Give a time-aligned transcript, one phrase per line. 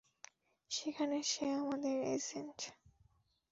[0.71, 2.59] সেখানে সে আমাদের এজেন্ট।